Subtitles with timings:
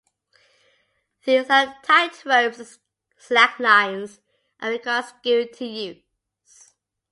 [1.25, 2.69] These are tightropes and
[3.19, 4.17] slacklines,
[4.59, 6.01] and require skill to use.